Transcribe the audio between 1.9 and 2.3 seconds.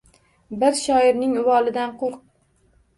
qoʼrq.